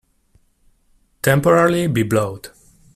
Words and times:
Temporarily 1.21 1.85
be 1.85 2.01
blowed. 2.01 2.49